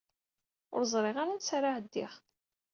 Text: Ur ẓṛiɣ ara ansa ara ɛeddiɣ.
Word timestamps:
Ur 0.75 0.83
ẓṛiɣ 0.93 1.15
ara 1.19 1.31
ansa 1.33 1.53
ara 1.57 1.69
ɛeddiɣ. 1.77 2.11